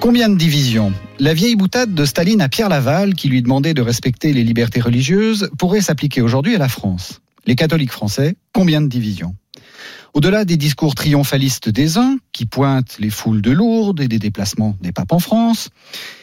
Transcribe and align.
combien 0.00 0.28
de 0.28 0.36
divisions 0.36 0.92
La 1.18 1.34
vieille 1.34 1.56
boutade 1.56 1.94
de 1.94 2.04
Staline 2.04 2.40
à 2.40 2.48
Pierre 2.48 2.68
Laval, 2.68 3.14
qui 3.14 3.28
lui 3.28 3.42
demandait 3.42 3.74
de 3.74 3.82
respecter 3.82 4.32
les 4.32 4.44
libertés 4.44 4.80
religieuses, 4.80 5.50
pourrait 5.58 5.80
s'appliquer 5.80 6.22
aujourd'hui 6.22 6.54
à 6.54 6.58
la 6.58 6.68
France. 6.68 7.20
Les 7.46 7.56
catholiques 7.56 7.92
français, 7.92 8.36
combien 8.52 8.80
de 8.80 8.88
divisions 8.88 9.34
au-delà 10.14 10.46
des 10.46 10.56
discours 10.56 10.94
triomphalistes 10.94 11.68
des 11.68 11.98
uns, 11.98 12.16
qui 12.32 12.46
pointent 12.46 12.96
les 12.98 13.10
foules 13.10 13.42
de 13.42 13.50
Lourdes 13.50 14.00
et 14.00 14.08
des 14.08 14.18
déplacements 14.18 14.74
des 14.80 14.90
papes 14.90 15.12
en 15.12 15.18
France, 15.18 15.68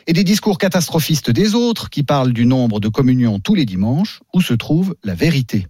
et 0.08 0.13
des 0.13 0.24
discours 0.24 0.58
catastrophistes 0.58 1.30
des 1.30 1.54
autres, 1.54 1.91
qui 1.91 2.02
parlent 2.02 2.34
du 2.34 2.48
nombre 2.48 2.80
de 2.80 2.88
communions 2.88 3.40
tous 3.40 3.54
les 3.54 3.66
dimanches, 3.66 4.21
où 4.34 4.41
se 4.41 4.55
trouve 4.55 4.96
la 5.04 5.13
vérité 5.13 5.68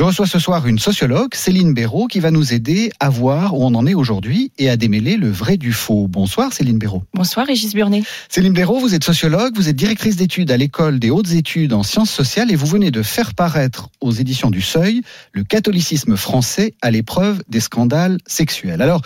je 0.00 0.04
reçois 0.06 0.26
ce 0.26 0.38
soir 0.38 0.66
une 0.66 0.78
sociologue, 0.78 1.34
Céline 1.34 1.74
Béraud, 1.74 2.06
qui 2.06 2.20
va 2.20 2.30
nous 2.30 2.54
aider 2.54 2.90
à 3.00 3.10
voir 3.10 3.54
où 3.54 3.66
on 3.66 3.74
en 3.74 3.86
est 3.86 3.92
aujourd'hui 3.92 4.50
et 4.56 4.70
à 4.70 4.78
démêler 4.78 5.18
le 5.18 5.30
vrai 5.30 5.58
du 5.58 5.74
faux. 5.74 6.08
Bonsoir 6.08 6.54
Céline 6.54 6.78
Béraud. 6.78 7.02
Bonsoir 7.12 7.46
Régis 7.46 7.74
Burnet. 7.74 8.02
Céline 8.30 8.54
Béraud, 8.54 8.80
vous 8.80 8.94
êtes 8.94 9.04
sociologue, 9.04 9.54
vous 9.56 9.68
êtes 9.68 9.76
directrice 9.76 10.16
d'études 10.16 10.50
à 10.50 10.56
l'école 10.56 11.00
des 11.00 11.10
hautes 11.10 11.32
études 11.32 11.74
en 11.74 11.82
sciences 11.82 12.10
sociales 12.10 12.50
et 12.50 12.56
vous 12.56 12.64
venez 12.64 12.90
de 12.90 13.02
faire 13.02 13.34
paraître 13.34 13.90
aux 14.00 14.10
éditions 14.10 14.50
du 14.50 14.62
Seuil 14.62 15.02
le 15.32 15.44
catholicisme 15.44 16.16
français 16.16 16.72
à 16.80 16.90
l'épreuve 16.90 17.42
des 17.50 17.60
scandales 17.60 18.16
sexuels. 18.26 18.80
Alors, 18.80 19.02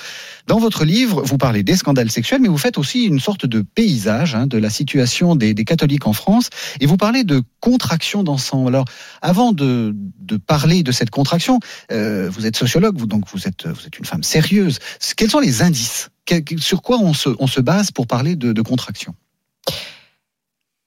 dans 0.47 0.61
votre 0.61 0.85
livre, 0.85 1.23
vous 1.25 1.39
parlez 1.39 1.65
des 1.65 1.75
scandales 1.75 2.11
sexuels, 2.11 2.41
mais 2.41 2.49
vous 2.49 2.57
faites 2.57 2.79
aussi 2.79 3.03
une 3.03 3.19
sorte 3.19 3.47
de 3.47 3.63
paysage 3.63 4.37
hein, 4.37 4.47
de 4.47 4.59
la 4.59 4.71
situation 4.71 5.35
des, 5.35 5.55
des, 5.55 5.65
catholiques 5.65 6.07
en 6.07 6.13
France 6.13 6.51
et 6.79 6.87
vous 6.87 6.99
parlez 6.99 7.25
de 7.25 7.43
contraction 7.59 8.23
d'ensemble. 8.23 8.69
Alors, 8.69 8.85
avant 9.23 9.51
de, 9.51 9.93
de 10.21 10.37
parler 10.37 10.84
de 10.85 10.93
cette 10.93 11.11
contraction. 11.11 11.59
Euh, 11.91 12.31
vous 12.31 12.47
êtes 12.47 12.57
sociologue, 12.57 12.97
donc 13.07 13.25
vous 13.33 13.49
êtes, 13.49 13.67
vous 13.67 13.87
êtes 13.87 13.99
une 13.99 14.05
femme 14.05 14.23
sérieuse. 14.23 14.79
Quels 15.17 15.31
sont 15.31 15.41
les 15.41 15.63
indices? 15.63 16.11
Sur 16.59 16.83
quoi 16.83 16.99
on 16.99 17.13
se, 17.13 17.29
on 17.39 17.47
se 17.47 17.61
base 17.61 17.91
pour 17.91 18.07
parler 18.07 18.37
de 18.37 18.63
contraction? 18.63 19.15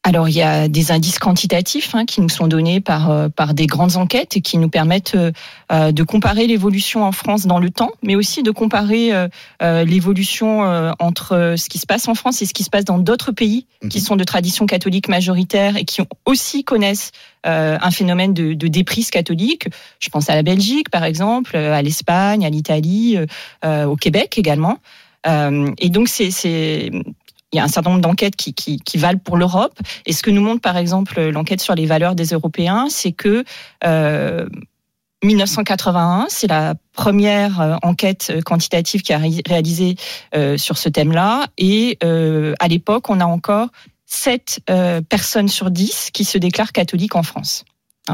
Alors 0.08 0.30
il 0.30 0.36
y 0.36 0.42
a 0.42 0.70
des 0.70 0.94
indices 0.94 1.20
quantitatifs 1.20 1.94
hein, 1.94 2.06
qui 2.06 2.22
nous 2.22 2.30
sont 2.30 2.48
donnés 2.48 2.80
par 2.80 3.12
euh, 3.12 3.28
par 3.28 3.54
des 3.54 3.68
grandes 3.68 3.98
enquêtes 3.98 4.38
et 4.38 4.42
qui 4.42 4.58
nous 4.58 4.70
permettent 4.70 5.16
euh, 5.16 5.34
euh, 5.70 5.92
de 5.92 6.02
comparer 6.02 6.48
l'évolution 6.48 7.04
en 7.04 7.12
France 7.12 7.46
dans 7.46 7.60
le 7.60 7.70
temps, 7.70 7.92
mais 8.04 8.16
aussi 8.16 8.42
de 8.42 8.52
comparer 8.52 9.12
l'évolution 9.60 10.62
entre 11.00 11.56
ce 11.58 11.68
qui 11.68 11.78
se 11.78 11.86
passe 11.86 12.08
en 12.08 12.16
France 12.16 12.42
et 12.42 12.46
ce 12.46 12.54
qui 12.54 12.64
se 12.64 12.70
passe 12.70 12.86
dans 12.86 13.00
d'autres 13.00 13.32
pays 13.32 13.66
qui 13.90 14.00
mhm. 14.00 14.04
sont 14.04 14.16
de 14.16 14.24
tradition 14.24 14.66
catholique 14.66 15.10
majoritaire 15.10 15.76
et 15.76 15.84
qui 15.84 16.02
aussi 16.26 16.64
connaissent 16.64 17.12
un 17.44 17.92
phénomène 17.92 18.34
de, 18.34 18.54
de 18.54 18.68
déprise 18.68 19.10
catholique. 19.10 19.68
Je 20.00 20.10
pense 20.10 20.30
à 20.30 20.36
la 20.36 20.44
Belgique 20.44 20.90
par 20.90 21.04
exemple, 21.04 21.58
à 21.58 21.82
l'Espagne, 21.82 22.46
à 22.46 22.50
l'Italie, 22.50 23.18
au 23.66 23.96
Québec 23.96 24.38
également. 24.38 24.80
et 25.26 25.90
donc 25.90 26.08
c'est 26.08 26.92
il 27.58 27.60
y 27.60 27.62
a 27.62 27.64
un 27.64 27.70
certain 27.70 27.90
nombre 27.90 28.04
d'enquêtes 28.04 28.36
qui, 28.36 28.98
valent 28.98 29.18
pour 29.18 29.36
l'Europe. 29.36 29.80
Et 30.06 30.14
ce 30.14 30.22
que 30.22 30.30
nous 30.30 30.42
montre, 30.42 30.62
par 30.62 30.78
exemple, 30.78 31.20
l'enquête 31.30 31.60
sur 31.60 31.74
les 31.74 31.88
valeurs 31.88 32.14
des 32.14 32.26
Européens, 32.26 32.86
c'est 32.90 33.14
que 33.14 33.44
euh, 33.84 34.48
1981, 35.24 36.28
c'est 36.30 36.46
la 36.46 36.76
première 36.94 37.60
euh, 37.60 37.76
enquête 37.82 38.32
quantitative 38.46 39.02
qui 39.02 39.12
a 39.12 39.20
réalisé 39.48 39.96
euh, 40.36 40.58
sur 40.58 40.78
ce 40.78 40.88
thème-là. 40.88 41.48
Et 41.58 41.98
euh, 42.04 42.54
à 42.60 42.68
l'époque, 42.68 43.10
on 43.10 43.20
a 43.20 43.26
encore 43.26 43.70
7 44.06 44.60
euh, 44.70 45.02
personnes 45.02 45.48
sur 45.48 45.72
10 45.72 46.12
qui 46.14 46.26
se 46.26 46.38
déclarent 46.38 46.72
catholiques 46.72 47.16
en 47.16 47.24
France. 47.24 47.66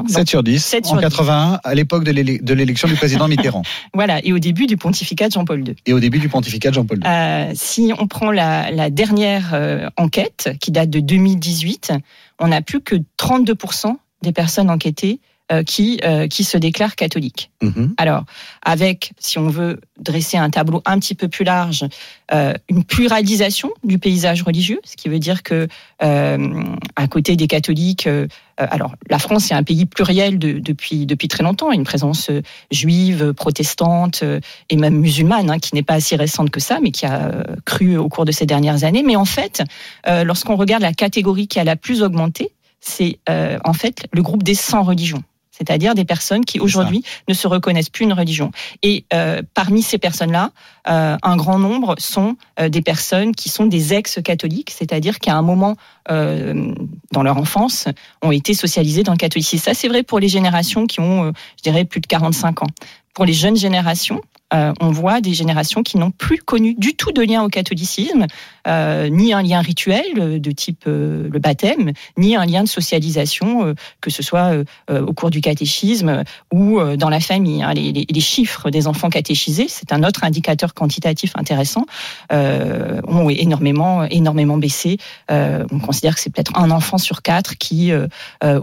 7 0.07 0.17
hein, 0.17 0.23
sur 0.25 0.43
10 0.43 0.63
7 0.63 0.87
en 0.87 0.97
81 0.97 1.59
à 1.63 1.75
l'époque 1.75 2.03
de 2.03 2.53
l'élection 2.53 2.87
du 2.87 2.95
président 2.95 3.27
Mitterrand. 3.27 3.63
voilà, 3.93 4.19
et 4.25 4.33
au 4.33 4.39
début 4.39 4.65
du 4.65 4.77
pontificat 4.77 5.27
de 5.27 5.33
Jean-Paul 5.33 5.67
II. 5.67 5.75
Et 5.85 5.93
au 5.93 5.99
début 5.99 6.19
du 6.19 6.29
pontificat 6.29 6.69
de 6.69 6.75
Jean-Paul 6.75 6.97
II. 6.97 7.07
Euh, 7.07 7.51
si 7.53 7.93
on 7.97 8.07
prend 8.07 8.31
la, 8.31 8.71
la 8.71 8.89
dernière 8.89 9.51
euh, 9.53 9.89
enquête 9.97 10.49
qui 10.59 10.71
date 10.71 10.89
de 10.89 10.99
2018, 10.99 11.93
on 12.39 12.47
n'a 12.47 12.61
plus 12.61 12.81
que 12.81 12.95
32% 13.19 13.95
des 14.21 14.31
personnes 14.31 14.69
enquêtées 14.69 15.19
qui, 15.65 15.99
euh, 16.05 16.27
qui 16.27 16.43
se 16.45 16.57
déclarent 16.57 16.95
catholiques. 16.95 17.51
Mhm. 17.61 17.93
Alors, 17.97 18.23
avec, 18.63 19.11
si 19.19 19.37
on 19.39 19.49
veut 19.49 19.81
dresser 19.99 20.37
un 20.37 20.49
tableau 20.49 20.81
un 20.85 20.97
petit 20.99 21.15
peu 21.15 21.27
plus 21.27 21.43
large, 21.43 21.85
euh, 22.33 22.53
une 22.69 22.85
pluralisation 22.85 23.69
du 23.83 23.99
paysage 23.99 24.41
religieux, 24.41 24.79
ce 24.85 24.95
qui 24.95 25.09
veut 25.09 25.19
dire 25.19 25.43
que 25.43 25.67
à 25.99 27.07
côté 27.07 27.37
des 27.37 27.47
catholiques, 27.47 28.09
alors 28.57 28.95
la 29.09 29.19
France 29.19 29.51
est 29.51 29.53
un 29.53 29.63
pays 29.63 29.85
pluriel 29.85 30.37
de, 30.37 30.59
depuis 30.59 31.05
depuis 31.05 31.29
très 31.29 31.43
longtemps, 31.43 31.71
une 31.71 31.85
présence 31.85 32.29
juive, 32.71 33.33
protestante 33.33 34.23
et 34.69 34.75
même 34.75 34.97
musulmane, 34.97 35.49
hein, 35.49 35.59
qui 35.59 35.75
n'est 35.75 35.83
pas 35.83 35.95
assez 35.95 36.17
récente 36.17 36.49
que 36.49 36.59
ça, 36.59 36.79
mais 36.81 36.91
qui 36.91 37.05
a 37.05 37.45
cru 37.65 37.97
au 37.97 38.09
cours 38.09 38.25
de 38.25 38.33
ces 38.33 38.45
dernières 38.45 38.83
années. 38.83 39.03
Mais 39.03 39.15
en 39.15 39.25
fait, 39.25 39.63
lorsqu'on 40.05 40.57
regarde 40.57 40.81
la 40.81 40.93
catégorie 40.93 41.47
qui 41.47 41.59
a 41.59 41.63
la 41.63 41.77
plus 41.77 42.01
augmenté, 42.03 42.51
c'est 42.81 43.19
en 43.29 43.73
fait 43.73 44.05
le 44.11 44.21
groupe 44.21 44.43
des 44.43 44.55
100 44.55 44.83
religions 44.83 45.23
c'est-à-dire 45.53 45.95
des 45.95 46.03
personnes 46.03 46.43
qui 46.43 46.59
aujourd'hui 46.59 47.03
ne 47.27 47.33
se 47.33 47.47
reconnaissent 47.47 47.89
plus 47.89 48.03
une 48.03 48.13
religion. 48.13 48.51
Et 48.81 49.05
euh, 49.13 49.41
parmi 49.53 49.81
ces 49.83 49.99
personnes-là, 49.99 50.51
euh, 50.89 51.15
un 51.21 51.37
grand 51.37 51.59
nombre 51.59 51.95
sont 51.99 52.35
euh, 52.59 52.69
des 52.69 52.81
personnes 52.81 53.33
qui 53.33 53.49
sont 53.49 53.67
des 53.67 53.93
ex-catholiques, 53.93 54.71
c'est-à-dire 54.71 55.19
qu'à 55.19 55.35
un 55.35 55.41
moment 55.41 55.77
euh, 56.11 56.73
dans 57.11 57.23
leur 57.23 57.37
enfance 57.37 57.87
ont 58.21 58.31
été 58.31 58.53
socialisées 58.53 59.03
dans 59.03 59.13
le 59.13 59.17
catholicisme. 59.17 59.63
Ça, 59.63 59.73
c'est 59.73 59.87
vrai 59.87 60.03
pour 60.03 60.19
les 60.19 60.27
générations 60.27 60.85
qui 60.85 60.99
ont, 60.99 61.25
euh, 61.25 61.31
je 61.57 61.63
dirais, 61.63 61.85
plus 61.85 62.01
de 62.01 62.07
45 62.07 62.63
ans. 62.63 62.67
Pour 63.13 63.25
les 63.25 63.33
jeunes 63.33 63.55
générations, 63.55 64.21
euh, 64.53 64.73
on 64.81 64.91
voit 64.91 65.21
des 65.21 65.33
générations 65.33 65.81
qui 65.81 65.97
n'ont 65.97 66.11
plus 66.11 66.39
connu 66.39 66.73
du 66.73 66.95
tout 66.95 67.11
de 67.11 67.21
lien 67.21 67.43
au 67.43 67.47
catholicisme, 67.47 68.25
ni 68.65 69.33
un 69.33 69.41
lien 69.41 69.61
rituel 69.61 70.39
de 70.41 70.51
type 70.51 70.85
le 70.85 71.39
baptême, 71.39 71.91
ni 72.17 72.35
un 72.35 72.45
lien 72.45 72.63
de 72.63 72.67
socialisation, 72.67 73.75
que 73.99 74.09
ce 74.09 74.23
soit 74.23 74.51
au 74.89 75.13
cours 75.13 75.31
du 75.31 75.41
catéchisme 75.41 76.23
ou 76.51 76.79
dans 76.95 77.09
la 77.09 77.19
famille. 77.19 77.61
Hein. 77.61 77.73
Les, 77.73 78.21
chiffres 78.21 78.69
des 78.69 78.87
enfants 78.87 79.09
catéchisés, 79.09 79.67
c'est 79.67 79.91
un 79.91 80.03
autre 80.03 80.23
indicateur 80.23 80.73
quantitatif 80.73 81.33
intéressant, 81.35 81.85
ont 82.31 83.29
énormément, 83.29 84.05
énormément 84.05 84.57
baissé. 84.57 84.97
on 85.29 85.79
considère 85.93 86.15
que 86.15 86.21
c'est 86.21 86.29
peut-être 86.29 86.57
un 86.57 86.71
enfant 86.71 86.97
sur 86.97 87.21
quatre 87.21 87.57
qui 87.57 87.91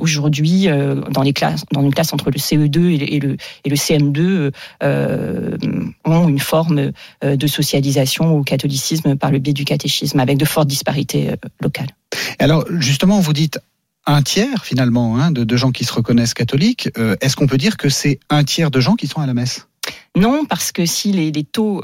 aujourd'hui, 0.01 0.69
dans 1.11 1.23
les 1.23 1.33
classes, 1.33 1.65
dans 1.73 1.83
une 1.83 1.95
classe 1.95 2.13
entre 2.13 2.31
le 2.31 2.39
CE2 2.39 3.01
et 3.01 3.21
le, 3.21 3.37
et 3.65 3.69
le 3.69 3.77
CM2, 3.77 4.51
ont 6.05 6.29
une 6.29 6.39
forme 6.39 6.93
euh, 7.25 7.37
de 7.37 7.47
socialisation 7.47 8.37
au 8.37 8.43
catholicisme 8.43 9.17
par 9.17 9.31
le 9.31 9.39
biais 9.39 9.53
du 9.53 9.65
catéchisme, 9.65 10.21
avec 10.21 10.39
de 10.39 10.45
fortes 10.45 10.69
disparités 10.69 11.31
euh, 11.31 11.37
locales. 11.61 11.89
Alors 12.39 12.65
justement, 12.79 13.21
vous 13.21 13.33
dites 13.33 13.61
un 14.07 14.23
tiers 14.23 14.65
finalement 14.65 15.19
hein, 15.19 15.31
de, 15.31 15.57
gens 15.57 15.71
qui 15.71 15.85
se 15.85 15.93
reconnaissent 15.93 16.35
catholiques. 16.35 16.89
Euh, 16.99 17.17
est-ce 17.21 17.37
qu'on 17.37 17.47
peut 17.47 17.59
dire 17.59 17.77
que 17.77 17.89
c'est 17.89 18.19
un 18.31 18.45
tiers 18.45 18.71
de 18.71 18.81
gens 18.81 18.95
qui 18.95 19.07
sont 19.07 19.21
à 19.21 19.27
la 19.27 19.35
messe? 19.35 19.69
Non, 20.17 20.45
parce 20.45 20.73
que 20.73 20.87
si 20.87 21.13
les, 21.13 21.45
taux 21.45 21.83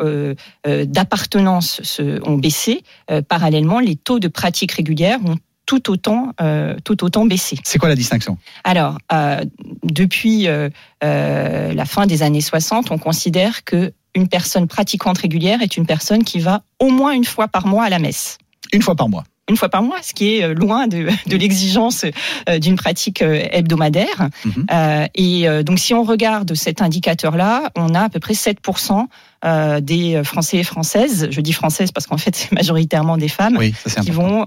d'appartenance 0.64 2.00
ont 2.24 2.36
baissé, 2.36 2.82
parallèlement, 3.28 3.80
les 3.80 3.96
taux 3.96 4.18
de 4.18 4.28
pratique 4.28 4.72
régulière 4.72 5.18
ont 5.24 5.36
tout 5.66 5.90
autant, 5.90 6.32
euh, 6.40 6.76
tout 6.84 7.04
autant 7.04 7.26
baissé. 7.26 7.58
C'est 7.64 7.78
quoi 7.78 7.88
la 7.88 7.96
distinction? 7.96 8.38
Alors, 8.64 8.98
euh, 9.12 9.44
depuis 9.82 10.46
euh, 10.46 10.70
la 11.02 11.84
fin 11.84 12.06
des 12.06 12.22
années 12.22 12.40
60, 12.40 12.90
on 12.90 12.98
considère 12.98 13.64
que 13.64 13.92
une 14.14 14.28
personne 14.28 14.66
pratiquante 14.66 15.18
régulière 15.18 15.60
est 15.60 15.76
une 15.76 15.84
personne 15.84 16.24
qui 16.24 16.38
va 16.38 16.62
au 16.80 16.88
moins 16.88 17.12
une 17.12 17.24
fois 17.24 17.48
par 17.48 17.66
mois 17.66 17.84
à 17.84 17.90
la 17.90 17.98
messe. 17.98 18.38
Une 18.72 18.80
fois 18.80 18.94
par 18.94 19.10
mois 19.10 19.24
une 19.48 19.56
fois 19.56 19.68
par 19.68 19.82
mois, 19.82 19.98
ce 20.02 20.12
qui 20.12 20.36
est 20.36 20.54
loin 20.54 20.86
de, 20.86 21.08
de 21.26 21.36
l'exigence 21.36 22.04
d'une 22.60 22.76
pratique 22.76 23.22
hebdomadaire. 23.22 24.28
Mhm. 24.44 25.08
et 25.14 25.62
donc, 25.62 25.78
si 25.78 25.94
on 25.94 26.02
regarde 26.02 26.54
cet 26.54 26.82
indicateur-là, 26.82 27.70
on 27.76 27.94
a 27.94 28.02
à 28.02 28.08
peu 28.08 28.20
près 28.20 28.34
7% 28.34 29.06
euh, 29.44 29.80
des 29.80 30.24
Français 30.24 30.56
et 30.56 30.64
Françaises. 30.64 31.28
Je 31.30 31.40
dis 31.40 31.52
françaises 31.52 31.92
parce 31.92 32.06
qu'en 32.06 32.16
fait, 32.16 32.34
c'est 32.36 32.52
majoritairement 32.52 33.16
des 33.16 33.28
femmes 33.28 33.58
qui 33.58 34.10
vont 34.10 34.42
euh, 34.42 34.46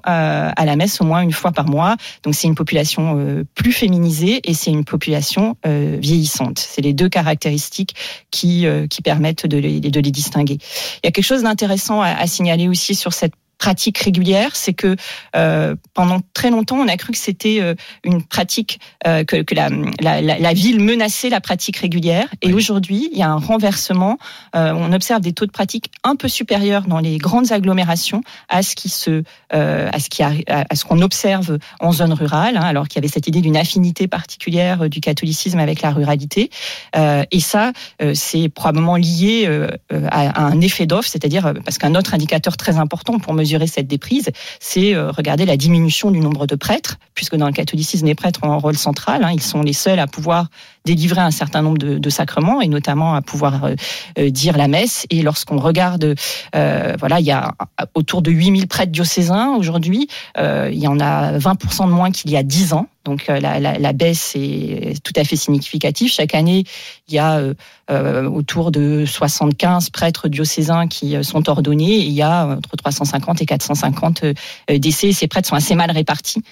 à 0.56 0.66
la 0.66 0.76
messe 0.76 1.00
au 1.00 1.06
moins 1.06 1.22
une 1.22 1.32
fois 1.32 1.52
par 1.52 1.68
mois. 1.68 1.96
Donc, 2.24 2.36
c'est 2.36 2.48
une 2.48 2.56
population 2.56 3.16
euh, 3.18 3.44
plus 3.56 3.72
féminisée 3.72 4.42
et 4.44 4.54
c'est 4.54 4.72
une 4.72 4.86
population 4.86 5.56
vieillissante. 5.64 6.60
C'est 6.60 6.82
les 6.82 6.94
deux 6.94 7.10
caractéristiques 7.10 7.96
qui, 8.32 8.66
qui 8.90 9.02
permettent 9.02 9.46
de 9.46 9.58
les, 9.58 9.80
de 9.80 10.00
les 10.00 10.12
distinguer. 10.12 10.58
Il 11.04 11.06
y 11.06 11.08
a 11.08 11.12
quelque 11.12 11.24
chose 11.24 11.44
d'intéressant 11.44 12.02
à, 12.02 12.10
à 12.10 12.28
signaler 12.28 12.68
aussi 12.68 12.96
sur 12.96 13.14
cette 13.14 13.34
pratique 13.60 13.98
régulière, 14.00 14.56
c'est 14.56 14.74
que 14.74 14.96
euh, 15.36 15.76
pendant 15.94 16.22
très 16.34 16.50
longtemps, 16.50 16.78
on 16.78 16.88
a 16.88 16.98
cru 16.98 17.12
que 17.12 17.20
c'était 17.20 17.60
euh, 17.62 17.76
une 18.04 18.24
pratique 18.24 18.80
euh, 19.06 19.24
que, 19.26 19.44
que 19.44 19.54
la, 19.54 19.70
la, 20.02 20.22
la, 20.22 20.54
ville 20.54 20.80
menaçait 20.80 21.30
la 21.30 21.42
pratique 21.42 21.78
régulière. 21.78 22.28
Et 22.42 22.54
aujourd'hui, 22.54 23.10
il 23.12 23.20
y 23.20 23.22
a 23.22 23.30
un 23.30 23.38
renversement. 23.38 24.18
On 24.54 24.94
observe 24.94 25.22
des 25.22 25.34
taux 25.34 25.46
de 25.46 25.52
pratique 25.52 25.92
un 26.04 26.16
peu 26.16 26.30
supérieurs 26.30 26.84
dans 26.84 27.00
les 27.00 27.18
grandes 27.18 27.52
agglomérations 27.52 28.24
à 28.48 28.64
ce 28.64 28.76
qui 28.76 28.88
se, 28.88 29.24
à 29.52 30.00
ce 30.00 30.10
qui 30.10 30.24
à 30.24 30.66
ce 30.74 30.86
qu'on 30.86 31.02
observe 31.02 31.60
en 31.82 31.92
zone 31.92 32.14
rurale, 32.14 32.56
hein, 32.56 32.62
alors 32.62 32.88
qu'il 32.88 32.96
y 32.96 33.00
avait 33.00 33.12
cette 33.12 33.28
idée 33.28 33.42
d'une 33.42 33.58
affinité 33.58 34.08
particulière 34.08 34.90
du 34.90 35.02
catholicisme 35.02 35.60
avec 35.60 35.82
la 35.82 35.92
ruralité. 35.92 36.50
et 36.96 37.40
ça, 37.40 37.74
c'est 38.14 38.48
probablement 38.50 38.96
lié 38.96 39.48
à, 39.92 40.30
à 40.30 40.42
un 40.44 40.62
effet 40.62 40.86
d'offre, 40.86 41.10
c'est-à-dire 41.10 41.54
parce 41.66 41.78
qu'un 41.78 41.96
autre 41.96 42.14
indicateur 42.14 42.56
très 42.56 42.78
important 42.78 43.20
pour 43.20 43.34
mesurer 43.34 43.49
cette 43.68 43.88
déprise, 43.88 44.30
c'est 44.60 44.94
euh, 44.94 45.12
regarder 45.12 45.46
la 45.46 45.58
diminution 45.58 46.12
du 46.12 46.20
nombre 46.20 46.48
de 46.48 46.56
prêtres, 46.56 46.98
puisque 47.16 47.36
dans 47.36 47.48
le 47.48 47.54
catholicisme, 47.54 48.06
les 48.06 48.16
prêtres 48.16 48.40
ont 48.44 48.52
un 48.52 48.58
rôle 48.58 48.78
central. 48.78 49.24
Hein. 49.24 49.32
ils 49.34 49.42
sont 49.42 49.62
les 49.62 49.74
seuls 49.74 50.00
à 50.00 50.08
pouvoir 50.08 50.48
délivrer 50.86 51.22
un 51.22 51.32
certain 51.32 51.62
nombre 51.62 51.78
de, 51.78 52.10
sacrements 52.10 52.62
et 52.62 52.68
notamment 52.68 53.14
à 53.14 53.22
pouvoir 53.22 53.64
euh, 53.64 53.76
euh, 54.18 54.30
dire 54.30 54.58
la 54.58 54.68
messe. 54.68 55.06
Et 55.10 55.22
lorsqu'on 55.22 55.58
regarde, 55.58 56.16
voilà, 56.54 57.20
il 57.20 57.26
y 57.26 57.32
a 57.32 57.54
autour 57.94 58.22
de 58.22 58.32
8000 58.32 58.68
prêtres 58.68 58.92
diocésains 58.92 59.56
aujourd'hui. 59.58 60.08
il 60.38 60.80
y 60.80 60.88
en 60.88 61.00
a 61.00 61.38
20% 61.38 61.88
de 61.88 61.92
moins 61.92 62.12
qu'il 62.12 62.32
y 62.32 62.38
a 62.38 62.44
10 62.44 62.74
ans. 62.74 62.88
Donc 63.10 63.26
la, 63.26 63.60
la, 63.60 63.94
baisse 63.94 64.34
est 64.36 65.04
tout 65.04 65.14
à 65.16 65.24
fait 65.24 65.36
significative. 65.36 66.12
Chaque 66.12 66.36
année, 66.36 66.64
il 67.08 67.16
y 67.16 67.18
a 67.18 67.42
euh, 67.90 68.30
autour 68.30 68.70
de 68.70 69.04
75 69.04 69.90
prêtres 69.90 70.28
diocésains 70.28 70.88
qui 70.88 71.16
sont 71.24 71.50
ordonnés 71.50 71.98
il 71.98 72.12
y 72.12 72.22
a 72.22 72.46
entre 72.46 72.76
350 72.76 73.42
et 73.42 73.48
450 73.48 74.26
décès. 74.78 75.12
Ces 75.12 75.28
prêtres 75.28 75.50
sont 75.50 75.56
assez 75.56 75.74
mal 75.74 75.90
répartis. 75.90 76.44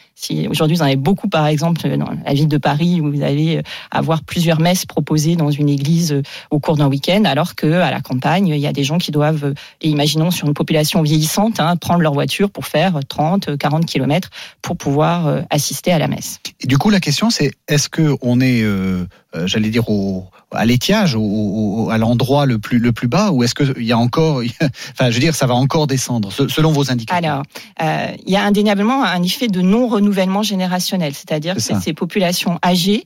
Aujourd'hui 0.49 0.77
vous 0.77 0.81
en 0.81 0.85
avez 0.85 0.95
beaucoup, 0.95 1.29
par 1.29 1.45
exemple, 1.45 1.95
dans 1.95 2.09
la 2.25 2.33
ville 2.33 2.47
de 2.47 2.57
Paris, 2.57 3.01
où 3.01 3.11
vous 3.11 3.21
allez 3.21 3.61
avoir 3.91 4.23
plusieurs 4.23 4.59
messes 4.59 4.87
proposées 4.87 5.35
dans 5.35 5.51
une 5.51 5.69
église 5.69 6.23
au 6.49 6.59
cours 6.59 6.75
d'un 6.75 6.87
week-end, 6.87 7.23
alors 7.25 7.53
que 7.53 7.67
à 7.67 7.91
la 7.91 8.01
campagne, 8.01 8.47
il 8.47 8.57
y 8.57 8.65
a 8.65 8.73
des 8.73 8.83
gens 8.83 8.97
qui 8.97 9.11
doivent, 9.11 9.53
et 9.81 9.89
imaginons 9.89 10.31
sur 10.31 10.47
une 10.47 10.55
population 10.55 11.03
vieillissante, 11.03 11.59
hein, 11.59 11.75
prendre 11.75 12.01
leur 12.01 12.13
voiture 12.13 12.49
pour 12.49 12.65
faire 12.65 12.99
30, 13.07 13.57
40 13.59 13.85
kilomètres 13.85 14.31
pour 14.63 14.75
pouvoir 14.75 15.43
assister 15.51 15.91
à 15.91 15.99
la 15.99 16.07
messe. 16.07 16.39
Et 16.61 16.67
du 16.67 16.77
coup, 16.77 16.89
la 16.89 16.99
question, 16.99 17.29
c'est 17.29 17.51
est-ce 17.67 17.89
que 17.89 18.15
on 18.21 18.39
est, 18.39 18.61
euh, 18.61 19.05
euh, 19.35 19.47
j'allais 19.47 19.69
dire, 19.69 19.89
au, 19.89 20.25
à 20.51 20.65
l'étiage, 20.65 21.15
au, 21.17 21.89
à 21.91 21.97
l'endroit 21.97 22.45
le 22.45 22.59
plus 22.59 22.79
le 22.79 22.91
plus 22.91 23.07
bas, 23.07 23.31
ou 23.31 23.43
est-ce 23.43 23.55
qu'il 23.55 23.83
y 23.83 23.91
a 23.91 23.97
encore, 23.97 24.41
enfin, 24.91 25.09
je 25.09 25.15
veux 25.15 25.19
dire, 25.19 25.35
ça 25.35 25.47
va 25.47 25.55
encore 25.55 25.87
descendre 25.87 26.31
selon 26.31 26.71
vos 26.71 26.91
indicateurs 26.91 27.17
Alors, 27.17 27.43
euh, 27.81 28.15
il 28.25 28.31
y 28.31 28.37
a 28.37 28.43
indéniablement 28.43 29.03
un 29.03 29.23
effet 29.23 29.47
de 29.47 29.61
non 29.61 29.87
renouvellement 29.87 30.43
générationnel, 30.43 31.13
c'est-à-dire 31.13 31.55
que 31.55 31.61
ces 31.61 31.93
populations 31.93 32.59
âgées 32.63 33.05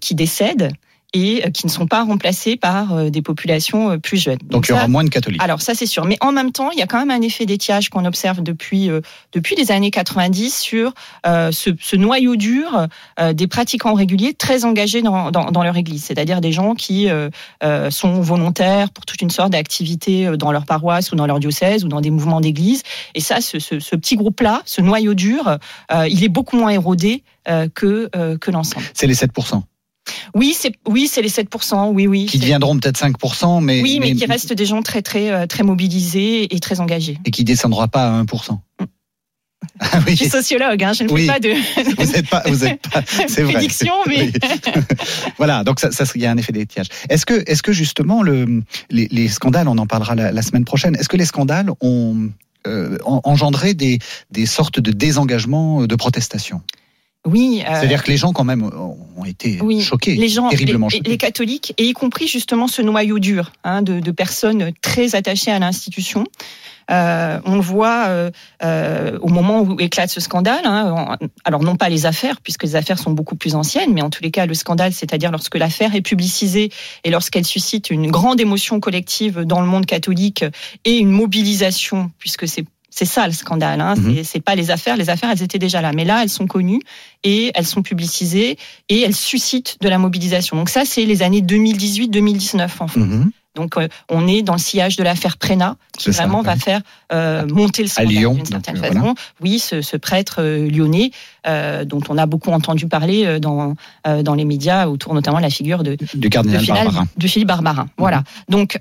qui 0.00 0.14
décèdent 0.14 0.70
et 1.12 1.44
euh, 1.44 1.50
qui 1.50 1.66
ne 1.66 1.70
sont 1.70 1.86
pas 1.86 2.04
remplacés 2.04 2.56
par 2.56 2.92
euh, 2.92 3.10
des 3.10 3.22
populations 3.22 3.92
euh, 3.92 3.98
plus 3.98 4.16
jeunes. 4.16 4.38
Donc, 4.44 4.68
il 4.68 4.72
y 4.72 4.74
aura 4.74 4.88
moins 4.88 5.04
de 5.04 5.08
catholiques. 5.08 5.42
Alors 5.42 5.60
ça 5.62 5.74
c'est 5.74 5.86
sûr, 5.86 6.04
mais 6.04 6.16
en 6.20 6.32
même 6.32 6.52
temps 6.52 6.70
il 6.70 6.78
y 6.78 6.82
a 6.82 6.86
quand 6.86 6.98
même 6.98 7.10
un 7.10 7.22
effet 7.22 7.46
d'étiage 7.46 7.88
qu'on 7.88 8.04
observe 8.04 8.42
depuis 8.42 8.88
depuis 9.32 9.56
les 9.56 9.70
années 9.70 9.90
90 9.90 10.56
sur 10.56 10.92
ce, 11.24 11.50
ce, 11.80 11.96
noyau 11.96 12.36
dur 12.36 12.86
des 13.32 13.46
pratiquants 13.46 13.94
réguliers 13.94 14.34
très 14.34 14.64
engagés 14.64 15.02
dans, 15.02 15.30
dans, 15.30 15.50
dans 15.50 15.62
leur 15.62 15.76
église, 15.76 16.04
c'est-à-dire 16.04 16.40
des 16.40 16.52
gens 16.52 16.74
qui 16.74 17.08
sont 17.90 18.20
volontaires 18.20 18.90
pour 18.90 19.04
toute 19.06 19.22
une 19.22 19.30
sorte 19.30 19.52
d'activité 19.52 20.36
dans 20.36 20.52
leur 20.52 20.66
paroisse 20.66 21.12
ou 21.12 21.16
dans 21.16 21.26
leur 21.26 21.40
diocèse 21.40 21.84
ou 21.84 21.88
dans 21.88 22.00
des 22.00 22.10
mouvements 22.10 22.40
d'église. 22.40 22.82
Et 23.14 23.20
ça, 23.20 23.40
ce, 23.40 23.58
ce, 23.58 23.78
ce 23.78 23.96
petit 23.96 24.16
groupe-là, 24.16 24.62
ce 24.64 24.80
noyau 24.80 25.14
dur, 25.14 25.58
il 26.08 26.24
est 26.24 26.28
beaucoup 26.28 26.56
moins 26.56 26.70
érodé 26.70 27.22
que 27.74 28.08
que 28.36 28.50
l'ensemble. 28.50 28.86
C'est 28.94 29.06
les 29.06 29.14
7 29.14 29.32
oui, 30.36 30.54
c'est 30.56 30.72
oui, 30.86 31.08
c'est 31.10 31.22
les 31.22 31.30
7%, 31.30 31.92
oui, 31.92 32.06
oui. 32.06 32.26
Qui 32.26 32.38
deviendront 32.38 32.78
peut-être 32.78 33.00
5%, 33.00 33.62
mais 33.62 33.80
oui, 33.80 33.98
mais, 34.00 34.14
qui 34.14 34.26
restent 34.26 34.52
des 34.52 34.66
gens 34.66 34.82
très 34.82 35.00
très 35.00 35.30
euh, 35.30 35.46
très 35.46 35.62
mobilisés 35.62 36.54
et 36.54 36.60
très 36.60 36.80
engagés. 36.80 37.18
Et 37.24 37.30
qui 37.30 37.42
descendra 37.42 37.88
pas 37.88 38.18
à 38.18 38.22
1%. 38.22 38.52
Mm. 38.52 38.84
Ah 39.80 39.98
oui. 40.06 40.12
Je 40.12 40.16
suis 40.16 40.28
sociologue, 40.28 40.84
hein, 40.84 40.92
je 40.92 41.04
ne 41.04 41.08
fais 41.08 41.26
pas 41.26 41.40
de. 41.40 41.54
Vous 41.96 42.12
n'êtes 42.12 42.28
pas, 42.28 42.42
vous 42.46 42.64
êtes 42.66 42.82
pas, 42.82 43.02
c'est 43.28 43.42
vrai. 43.42 43.54
Prédiction, 43.54 43.94
mais. 44.06 44.30
voilà, 45.38 45.64
donc 45.64 45.80
ça, 45.80 45.90
ça, 45.90 46.04
il 46.14 46.20
y 46.20 46.26
a 46.26 46.30
un 46.30 46.36
effet 46.36 46.52
d'étiage. 46.52 46.88
Est-ce 47.08 47.24
que, 47.24 47.42
est-ce 47.46 47.62
que 47.62 47.72
justement 47.72 48.22
le, 48.22 48.62
les, 48.90 49.08
les, 49.10 49.28
scandales, 49.28 49.68
on 49.68 49.78
en 49.78 49.86
parlera 49.86 50.14
la, 50.14 50.42
semaine 50.42 50.66
prochaine. 50.66 50.96
Est-ce 50.96 51.08
que 51.08 51.16
les 51.16 51.24
scandales 51.24 51.70
ont 51.80 52.28
euh, 52.66 52.98
engendré 53.04 53.72
des, 53.72 54.00
des 54.30 54.44
sortes 54.44 54.80
de 54.80 54.92
désengagement 54.92 55.86
de 55.86 55.94
protestation 55.94 56.60
oui. 57.26 57.62
Euh, 57.66 57.74
C'est-à-dire 57.74 58.02
que 58.02 58.10
les 58.10 58.16
gens, 58.16 58.32
quand 58.32 58.44
même, 58.44 58.62
ont 58.62 59.24
été 59.24 59.58
choqués, 59.80 60.14
les 60.14 60.28
gens, 60.28 60.48
terriblement 60.48 60.86
les, 60.88 60.98
choqués. 60.98 61.10
Les 61.10 61.18
catholiques, 61.18 61.74
et 61.76 61.84
y 61.84 61.92
compris 61.92 62.28
justement 62.28 62.68
ce 62.68 62.82
noyau 62.82 63.18
dur 63.18 63.52
hein, 63.64 63.82
de, 63.82 64.00
de, 64.00 64.10
personnes 64.12 64.72
très 64.80 65.14
attachées 65.14 65.50
à 65.50 65.58
l'institution. 65.58 66.24
Euh, 66.90 67.40
on 67.44 67.56
le 67.56 67.60
voit 67.60 68.06
euh, 68.06 68.30
euh, 68.62 69.18
au 69.20 69.28
moment 69.28 69.62
où 69.62 69.78
éclate 69.80 70.10
ce 70.10 70.20
scandale. 70.20 70.64
Hein, 70.64 71.16
alors 71.44 71.62
non 71.62 71.76
pas 71.76 71.88
les 71.88 72.06
affaires, 72.06 72.40
puisque 72.40 72.62
les 72.62 72.76
affaires 72.76 72.98
sont 72.98 73.10
beaucoup 73.10 73.36
plus 73.36 73.54
anciennes, 73.54 73.92
mais 73.92 74.02
en 74.02 74.10
tous 74.10 74.22
les 74.22 74.30
cas 74.30 74.46
le 74.46 74.54
scandale, 74.54 74.92
c'est-à-dire 74.92 75.30
lorsque 75.30 75.56
l'affaire 75.56 75.94
est 75.94 76.02
publicisée 76.02 76.70
et 77.04 77.10
lorsqu'elle 77.10 77.44
suscite 77.44 77.90
une 77.90 78.10
grande 78.10 78.40
émotion 78.40 78.80
collective 78.80 79.40
dans 79.40 79.60
le 79.60 79.66
monde 79.66 79.86
catholique 79.86 80.44
et 80.84 80.96
une 80.98 81.10
mobilisation, 81.10 82.10
puisque 82.18 82.46
c'est 82.46 82.64
c'est 82.96 83.04
ça 83.04 83.26
le 83.26 83.32
scandale. 83.34 83.82
Hein. 83.82 83.94
Mhm. 83.94 84.24
C'est 84.24 84.40
pas 84.40 84.54
les 84.54 84.70
affaires. 84.70 84.96
Les 84.96 85.10
affaires, 85.10 85.28
elles 85.30 85.42
étaient 85.42 85.58
déjà 85.58 85.82
là, 85.82 85.92
mais 85.92 86.06
là, 86.06 86.22
elles 86.22 86.30
sont 86.30 86.46
connues 86.46 86.80
et 87.24 87.52
elles 87.54 87.66
sont 87.66 87.82
publicisées 87.82 88.56
et 88.88 89.02
elles 89.02 89.14
suscitent 89.14 89.76
de 89.82 89.88
la 89.90 89.98
mobilisation. 89.98 90.56
Donc 90.56 90.70
ça, 90.70 90.86
c'est 90.86 91.04
les 91.04 91.22
années 91.22 91.42
2018-2019 91.42 92.70
en 92.80 92.88
fait. 92.88 93.00
Mhm. 93.00 93.30
Donc 93.56 93.76
euh, 93.76 93.88
on 94.08 94.28
est 94.28 94.42
dans 94.42 94.52
le 94.52 94.60
sillage 94.60 94.96
de 94.96 95.02
l'affaire 95.02 95.38
Prena, 95.38 95.76
qui 95.96 96.10
vraiment 96.10 96.42
va 96.42 96.56
faire 96.56 96.82
euh, 97.12 97.46
monter 97.46 97.82
le 97.82 97.88
scandale 97.88 98.34
d'une 98.34 98.44
certaine 98.44 98.76
façon. 98.76 99.14
Oui, 99.40 99.58
ce, 99.58 99.80
ce 99.80 99.96
prêtre 99.96 100.36
euh, 100.40 100.68
lyonnais 100.68 101.10
euh, 101.46 101.84
dont 101.84 102.00
on 102.08 102.18
a 102.18 102.26
beaucoup 102.26 102.50
entendu 102.50 102.86
parler 102.86 103.40
dans 103.40 103.74
dans 104.22 104.34
les 104.34 104.44
médias 104.44 104.86
autour 104.86 105.14
notamment 105.14 105.38
de 105.38 105.42
la 105.42 105.50
figure 105.50 105.82
de 105.82 105.96
du 106.14 106.28
cardinal 106.28 106.62
de, 106.62 106.66
Barbarin. 106.66 107.06
de 107.16 107.26
Philippe 107.26 107.48
Barbarin. 107.48 107.84
Mhm. 107.84 107.90
Voilà. 107.98 108.22
Donc 108.48 108.78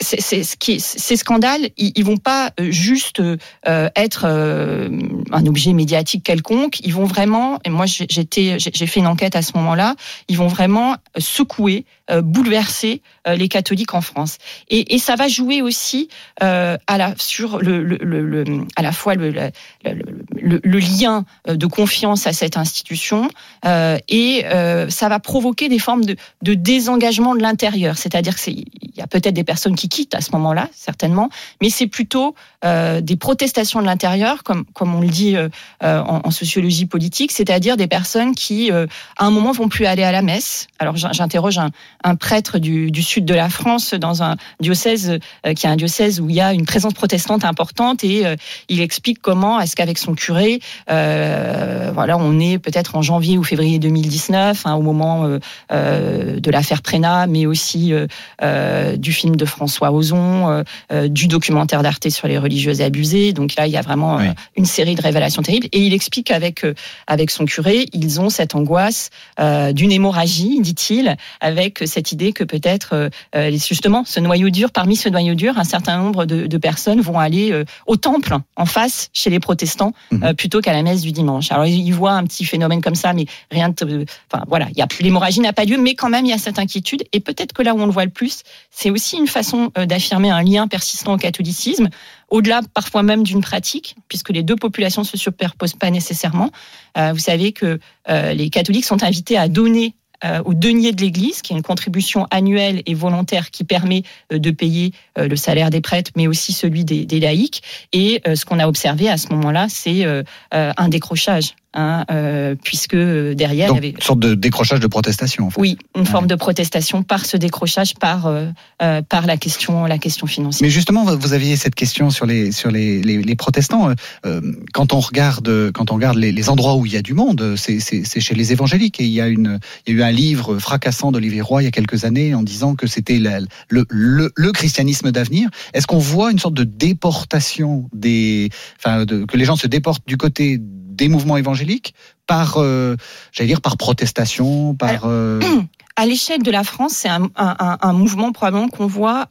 c'est 0.00 0.20
ce 0.20 0.56
qui 0.56 0.80
ces 0.80 1.16
scandales, 1.16 1.70
ils, 1.76 1.92
ils 1.96 2.04
vont 2.04 2.18
pas 2.18 2.50
juste 2.58 3.22
être 3.64 4.26
un 4.26 5.46
objet 5.46 5.72
médiatique 5.72 6.24
quelconque. 6.24 6.80
Ils 6.80 6.94
vont 6.94 7.04
vraiment, 7.04 7.58
et 7.64 7.70
moi 7.70 7.86
j'étais 7.86 8.58
j'ai 8.58 8.86
fait 8.86 9.00
une 9.00 9.06
enquête 9.06 9.36
à 9.36 9.42
ce 9.42 9.52
moment-là, 9.56 9.94
ils 10.28 10.36
vont 10.36 10.48
vraiment 10.48 10.96
secouer, 11.18 11.84
bouleverser 12.22 13.02
les 13.26 13.48
catholiques 13.48 13.69
en 13.92 14.00
France. 14.00 14.38
Et, 14.68 14.98
ça 14.98 15.16
va 15.16 15.28
jouer 15.28 15.62
aussi 15.62 16.08
euh, 16.42 16.76
à 16.86 16.98
la 16.98 17.14
sur 17.16 17.58
le, 17.58 18.66
à 18.76 18.82
la 18.82 18.92
fois 18.92 19.14
le, 19.14 19.50
le, 19.82 20.78
lien 20.78 21.24
de 21.46 21.66
confiance 21.66 22.26
à 22.26 22.32
cette 22.32 22.56
institution 22.56 23.30
euh, 23.64 23.98
et 24.08 24.44
euh, 24.46 24.88
ça 24.90 25.08
va 25.08 25.20
provoquer 25.20 25.68
des 25.68 25.78
formes 25.78 26.04
de, 26.04 26.16
de 26.42 26.54
désengagement 26.54 27.34
de 27.34 27.40
l'intérieur. 27.40 27.96
C'est-à-dire 27.96 28.34
que 28.34 28.40
c'est 28.40 28.52
il 28.52 28.98
y 28.98 29.02
a 29.02 29.06
peut-être 29.06 29.34
des 29.34 29.44
personnes 29.44 29.76
qui 29.76 29.88
quittent 29.88 30.14
à 30.14 30.20
ce 30.20 30.32
moment-là, 30.32 30.68
certainement, 30.74 31.30
mais 31.62 31.70
c'est 31.70 31.86
plutôt 31.86 32.34
euh, 32.64 33.00
des 33.00 33.16
protestations 33.16 33.80
de 33.80 33.86
l'intérieur, 33.86 34.42
comme 34.42 34.64
comme 34.74 34.94
on 34.94 35.00
le 35.00 35.08
dit 35.08 35.36
euh, 35.36 35.48
en, 35.80 36.30
sociologie 36.30 36.86
politique, 36.86 37.32
c'est-à-dire 37.32 37.76
des 37.76 37.86
personnes 37.86 38.34
qui 38.34 38.70
à 38.70 38.86
un 39.18 39.30
moment 39.30 39.52
vont 39.52 39.68
plus 39.68 39.86
aller 39.86 40.02
à 40.02 40.12
la 40.12 40.22
messe. 40.22 40.66
Alors 40.78 40.96
j'interroge 40.96 41.58
un, 41.58 41.70
un 42.04 42.16
prêtre 42.16 42.58
du, 42.58 42.90
du 42.90 43.02
sud 43.02 43.24
de 43.24 43.34
la 43.34 43.48
France 43.48 43.59
dans 43.94 44.22
un 44.22 44.36
diocèse 44.60 45.18
qui 45.56 45.66
est 45.66 45.70
un 45.70 45.76
diocèse 45.76 46.20
où 46.20 46.28
il 46.28 46.36
y 46.36 46.40
a 46.40 46.52
une 46.52 46.64
présence 46.64 46.94
protestante 46.94 47.44
importante 47.44 48.04
et 48.04 48.26
euh, 48.26 48.36
il 48.68 48.80
explique 48.80 49.20
comment 49.20 49.60
est-ce 49.60 49.76
qu'avec 49.76 49.98
son 49.98 50.14
curé, 50.14 50.60
euh, 50.90 51.90
voilà, 51.94 52.16
on 52.18 52.38
est 52.38 52.58
peut-être 52.58 52.96
en 52.96 53.02
janvier 53.02 53.38
ou 53.38 53.44
février 53.44 53.78
2019, 53.78 54.66
hein, 54.66 54.74
au 54.74 54.82
moment 54.82 55.24
euh, 55.24 55.38
euh, 55.72 56.40
de 56.40 56.50
l'affaire 56.50 56.82
Prénat, 56.82 57.26
mais 57.26 57.46
aussi 57.46 57.92
euh, 57.92 58.96
du 58.96 59.12
film 59.12 59.36
de 59.36 59.44
François 59.44 59.92
Ozon, 59.92 60.64
du 61.08 61.28
documentaire 61.28 61.82
d'Arte 61.82 62.08
sur 62.08 62.28
les 62.28 62.38
religieuses 62.38 62.80
abusées. 62.80 63.32
Donc 63.32 63.54
là, 63.56 63.66
il 63.66 63.72
y 63.72 63.76
a 63.76 63.82
vraiment 63.82 64.18
une 64.56 64.64
série 64.64 64.94
de 64.94 65.02
révélations 65.02 65.42
terribles. 65.42 65.68
Et 65.72 65.80
il 65.80 65.92
explique 65.92 66.28
qu'avec 66.28 66.64
avec 67.06 67.30
son 67.30 67.44
curé, 67.44 67.86
ils 67.92 68.20
ont 68.20 68.30
cette 68.30 68.54
angoisse 68.54 69.10
d'une 69.38 69.92
hémorragie, 69.92 70.60
dit-il, 70.60 71.16
avec 71.40 71.82
cette 71.86 72.12
idée 72.12 72.32
que 72.32 72.44
peut-être 72.44 73.10
justement 73.58 74.04
ce 74.04 74.20
noyau 74.20 74.50
dur, 74.50 74.70
parmi 74.70 74.96
ce 74.96 75.08
noyau 75.08 75.34
dur, 75.34 75.58
un 75.58 75.64
certain 75.64 75.98
nombre 75.98 76.24
de, 76.26 76.46
de 76.46 76.58
personnes 76.58 77.00
vont 77.00 77.18
aller 77.18 77.52
euh, 77.52 77.64
au 77.86 77.96
temple 77.96 78.36
en 78.56 78.66
face 78.66 79.10
chez 79.12 79.30
les 79.30 79.40
protestants 79.40 79.92
mhm. 80.10 80.24
euh, 80.24 80.34
plutôt 80.34 80.60
qu'à 80.60 80.72
la 80.72 80.82
messe 80.82 81.02
du 81.02 81.12
dimanche. 81.12 81.50
Alors 81.52 81.66
ils 81.66 81.92
voient 81.92 82.12
un 82.12 82.24
petit 82.24 82.44
phénomène 82.44 82.80
comme 82.80 82.94
ça, 82.94 83.12
mais 83.12 83.26
rien 83.50 83.70
de, 83.70 84.04
enfin 84.32 84.44
voilà, 84.48 84.68
il 84.70 84.78
y 84.78 84.82
a 84.82 84.86
l'hémorragie 85.00 85.40
n'a 85.40 85.52
pas 85.52 85.64
lieu, 85.64 85.78
mais 85.78 85.94
quand 85.94 86.08
même 86.08 86.26
il 86.26 86.30
y 86.30 86.34
a 86.34 86.38
cette 86.38 86.58
inquiétude. 86.58 87.04
Et 87.12 87.20
peut-être 87.20 87.52
que 87.52 87.62
là 87.62 87.74
où 87.74 87.80
on 87.80 87.86
le 87.86 87.92
voit 87.92 88.04
le 88.04 88.10
plus, 88.10 88.42
c'est 88.70 88.90
aussi 88.90 89.16
une 89.16 89.28
façon 89.28 89.70
euh, 89.78 89.86
d'affirmer 89.86 90.30
un 90.30 90.42
lien 90.42 90.68
persistant 90.68 91.14
au 91.14 91.18
catholicisme 91.18 91.88
au-delà 92.28 92.60
parfois 92.74 93.02
même 93.02 93.24
d'une 93.24 93.40
pratique, 93.40 93.96
puisque 94.08 94.30
les 94.30 94.44
deux 94.44 94.54
populations 94.54 95.02
se 95.02 95.16
superposent 95.16 95.74
pas 95.74 95.90
nécessairement. 95.90 96.52
vous 96.96 97.18
savez 97.18 97.50
que 97.50 97.80
les 98.08 98.50
catholiques 98.50 98.84
sont 98.84 99.02
invités 99.02 99.36
à 99.36 99.48
donner 99.48 99.96
euh, 100.24 100.42
au 100.44 100.54
denier 100.54 100.92
de 100.92 101.00
l'Église, 101.00 101.42
qui 101.42 101.52
est 101.52 101.56
une 101.56 101.62
contribution 101.62 102.26
annuelle 102.30 102.82
et 102.86 102.94
volontaire 102.94 103.50
qui 103.50 103.64
permet 103.64 104.02
euh, 104.32 104.38
de 104.38 104.50
payer 104.50 104.92
euh, 105.18 105.28
le 105.28 105.36
salaire 105.36 105.70
des 105.70 105.80
prêtres, 105.80 106.10
mais 106.16 106.26
aussi 106.26 106.52
celui 106.52 106.84
des, 106.84 107.06
des 107.06 107.20
laïcs. 107.20 107.62
Et 107.92 108.22
ce 108.26 108.44
qu'on 108.44 108.58
a 108.58 108.68
observé 108.68 109.08
à 109.08 109.16
ce 109.16 109.28
moment-là, 109.30 109.66
c'est 109.68 110.04
un 110.52 110.88
décrochage 110.88 111.54
Hein, 111.72 112.04
euh, 112.10 112.56
puisque 112.64 112.96
derrière 112.96 113.68
Donc, 113.68 113.76
il 113.76 113.84
y 113.84 113.86
avait 113.86 113.94
une 113.96 114.00
sorte 114.00 114.18
de 114.18 114.34
décrochage 114.34 114.80
de 114.80 114.88
protestation. 114.88 115.46
En 115.46 115.50
fait. 115.50 115.60
Oui, 115.60 115.78
une 115.96 116.04
forme 116.04 116.26
de 116.26 116.34
protestation 116.34 117.04
par 117.04 117.24
ce 117.24 117.36
décrochage, 117.36 117.94
par 117.94 118.26
euh, 118.26 118.46
euh, 118.82 119.02
par 119.02 119.24
la 119.24 119.36
question 119.36 119.84
la 119.86 119.98
question 119.98 120.26
financière. 120.26 120.66
Mais 120.66 120.70
justement, 120.70 121.04
vous 121.04 121.32
aviez 121.32 121.54
cette 121.54 121.76
question 121.76 122.10
sur 122.10 122.26
les 122.26 122.50
sur 122.50 122.72
les, 122.72 123.00
les, 123.02 123.22
les 123.22 123.36
protestants. 123.36 123.94
Euh, 124.26 124.40
quand 124.72 124.92
on 124.92 124.98
regarde 124.98 125.70
quand 125.72 125.92
on 125.92 125.94
regarde 125.94 126.16
les, 126.16 126.32
les 126.32 126.48
endroits 126.48 126.74
où 126.74 126.86
il 126.86 126.92
y 126.92 126.96
a 126.96 127.02
du 127.02 127.14
monde, 127.14 127.54
c'est 127.56 127.78
chez 128.02 128.34
les 128.34 128.50
évangéliques. 128.50 129.00
Et 129.00 129.04
il 129.04 129.12
y 129.12 129.20
a 129.20 129.28
une 129.28 129.60
il 129.86 129.94
y 129.94 129.96
a 129.96 130.00
eu 130.00 130.02
un 130.02 130.10
livre 130.12 130.58
fracassant 130.58 131.12
d'Olivier 131.12 131.40
Roy 131.40 131.62
il 131.62 131.66
y 131.66 131.68
a 131.68 131.70
quelques 131.70 132.04
années 132.04 132.34
en 132.34 132.42
disant 132.42 132.74
que 132.74 132.88
c'était 132.88 133.20
le, 133.20 133.84
le, 133.88 134.32
le 134.34 134.52
christianisme 134.52 135.12
d'avenir. 135.12 135.48
Est-ce 135.72 135.86
qu'on 135.86 135.98
voit 135.98 136.32
une 136.32 136.40
sorte 136.40 136.54
de 136.54 136.64
déportation 136.64 137.88
des, 137.92 138.50
enfin, 138.78 139.04
de, 139.04 139.24
que 139.24 139.36
les 139.36 139.44
gens 139.44 139.56
se 139.56 139.68
déportent 139.68 140.06
du 140.06 140.16
côté 140.16 140.58
des 141.00 141.08
mouvements 141.08 141.38
évangéliques 141.38 141.94
par, 142.26 142.58
euh, 142.58 142.94
j'allais 143.32 143.48
dire, 143.48 143.60
par 143.60 143.76
protestation, 143.76 144.74
par. 144.74 145.02
Euh, 145.06 145.40
à 145.96 146.06
l'échelle 146.06 146.42
de 146.42 146.50
la 146.50 146.62
France, 146.62 146.92
c'est 146.92 147.08
un, 147.08 147.28
un, 147.36 147.92
mouvement 147.92 148.32
probablement 148.32 148.68
qu'on 148.68 148.86
voit 148.86 149.26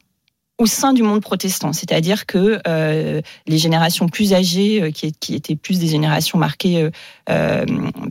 au 0.60 0.66
sein 0.66 0.92
du 0.92 1.02
monde 1.02 1.22
protestant, 1.22 1.72
c'est-à-dire 1.72 2.26
que 2.26 2.60
euh, 2.66 3.22
les 3.46 3.56
générations 3.56 4.08
plus 4.08 4.34
âgées, 4.34 4.82
euh, 4.82 4.90
qui, 4.90 5.10
qui, 5.18 5.34
étaient 5.34 5.56
plus 5.56 5.78
des 5.78 5.86
générations 5.86 6.38
marquées 6.38 6.90
euh, 7.30 7.64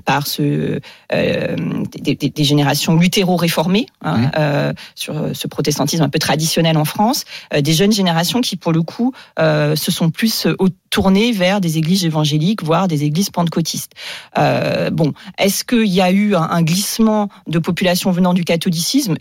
par 0.04 0.26
ce 0.26 0.80
des, 1.12 2.16
des, 2.16 2.44
générations 2.44 2.96
luthéro-réformées 2.96 3.86
hein, 4.02 4.74
sur 4.96 5.14
ce 5.34 5.48
protestantisme 5.48 6.02
un 6.02 6.10
peu 6.10 6.18
traditionnel 6.18 6.78
en 6.78 6.86
France, 6.86 7.26
des 7.54 7.74
jeunes 7.74 7.92
générations 7.92 8.42
qui 8.42 8.56
pour 8.56 8.72
le 8.72 8.82
coup 8.82 9.14
se 9.38 9.92
sont 9.92 10.10
plus 10.10 10.48
tournées 10.90 11.32
vers 11.32 11.62
des 11.62 11.78
églises 11.78 12.06
évangéliques, 12.06 12.64
voire 12.64 12.88
des 12.88 13.04
églises 13.04 13.30
pentecôtistes. 13.30 13.92
bon, 14.36 15.14
est-ce 15.38 15.64
qu'il 15.64 15.86
y 15.88 16.02
a 16.02 16.12
eu 16.12 16.36
un, 16.36 16.42
un 16.42 16.62
glissement 16.64 17.30
de 17.48 17.60
population 17.60 18.12
venant 18.12 18.34
du 18.34 18.44
catholicisme? 18.44 19.16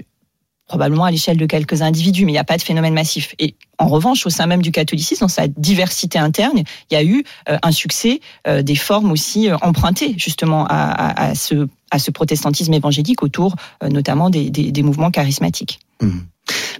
Probablement 0.68 1.04
à 1.04 1.10
l'échelle 1.10 1.38
de 1.38 1.46
quelques 1.46 1.82
individus, 1.82 2.24
mais 2.24 2.32
il 2.32 2.34
n'y 2.34 2.38
a 2.38 2.44
pas 2.44 2.58
de 2.58 2.62
phénomène 2.62 2.94
massif. 2.94 3.34
Et 3.38 3.54
en 3.78 3.88
revanche, 3.88 4.26
au 4.26 4.30
sein 4.30 4.46
même 4.46 4.62
du 4.62 4.70
catholicisme, 4.70 5.22
dans 5.22 5.28
sa 5.28 5.48
diversité 5.48 6.18
interne, 6.18 6.62
il 6.90 6.94
y 6.94 6.96
a 6.96 7.02
eu 7.02 7.24
euh, 7.48 7.56
un 7.62 7.72
succès 7.72 8.20
euh, 8.46 8.62
des 8.62 8.76
formes 8.76 9.10
aussi 9.10 9.48
euh, 9.48 9.56
empruntées 9.62 10.14
justement 10.18 10.66
à, 10.68 11.34
ce, 11.34 11.66
à 11.90 11.98
ce 11.98 12.10
protestantisme 12.10 12.74
évangélique 12.74 13.22
autour 13.22 13.56
notamment 13.82 14.28
des, 14.30 14.50
des, 14.50 14.82
mouvements 14.82 15.10
charismatiques. 15.10 15.80
Mmh. 16.02 16.18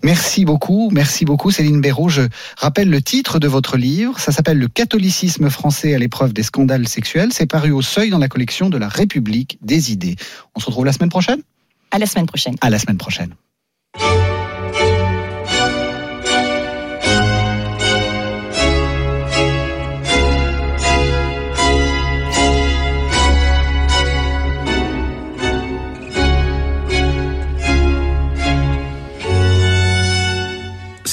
Merci 0.02 0.44
beaucoup, 0.44 0.90
merci 0.92 1.24
beaucoup 1.24 1.50
Céline 1.50 1.80
Béraud. 1.80 2.08
Je 2.08 2.22
rappelle 2.56 2.90
le 2.90 3.00
titre 3.00 3.38
de 3.38 3.48
votre 3.48 3.76
livre, 3.76 4.18
ça 4.18 4.32
s'appelle 4.32 4.58
Le 4.58 4.68
catholicisme 4.68 5.50
français 5.50 5.94
à 5.94 5.98
l'épreuve 5.98 6.32
des 6.32 6.42
scandales 6.42 6.86
sexuels. 6.86 7.30
C'est 7.32 7.46
paru 7.46 7.72
au 7.72 7.82
seuil 7.82 8.10
dans 8.10 8.18
la 8.18 8.28
collection 8.28 8.68
de 8.68 8.78
la 8.78 8.88
République 8.88 9.58
des 9.62 9.92
idées. 9.92 10.16
On 10.54 10.60
se 10.60 10.66
retrouve 10.66 10.84
la 10.84 10.92
semaine 10.92 11.10
prochaine? 11.10 11.40
À 11.90 11.98
la 11.98 12.06
semaine 12.06 12.26
prochaine. 12.26 12.56
À 12.60 12.70
la 12.70 12.78
semaine 12.78 12.98
prochaine. 12.98 13.34